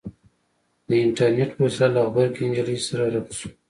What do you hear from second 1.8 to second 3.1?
له غبرګې نجلۍ سره